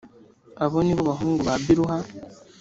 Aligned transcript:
abo 0.63 0.77
ni 0.85 0.93
bo 0.95 1.01
bahungu 1.09 1.41
ba 1.47 1.55
biluha 1.63 1.97